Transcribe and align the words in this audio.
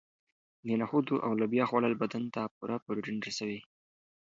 د 0.65 0.67
نخودو 0.81 1.15
او 1.25 1.31
لوبیا 1.39 1.63
خوړل 1.69 1.93
بدن 2.01 2.23
ته 2.33 2.41
پوره 2.55 2.77
پروټین 2.83 3.17
رسوي. 3.27 3.59